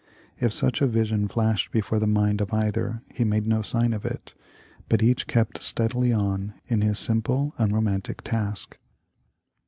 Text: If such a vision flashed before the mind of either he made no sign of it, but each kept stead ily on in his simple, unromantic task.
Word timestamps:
If 0.39 0.51
such 0.51 0.81
a 0.81 0.87
vision 0.87 1.27
flashed 1.27 1.71
before 1.71 1.99
the 1.99 2.07
mind 2.07 2.41
of 2.41 2.51
either 2.51 3.03
he 3.13 3.23
made 3.23 3.45
no 3.45 3.61
sign 3.61 3.93
of 3.93 4.03
it, 4.03 4.33
but 4.89 5.03
each 5.03 5.27
kept 5.27 5.61
stead 5.61 5.93
ily 5.93 6.11
on 6.11 6.55
in 6.67 6.81
his 6.81 6.97
simple, 6.97 7.53
unromantic 7.59 8.23
task. 8.23 8.79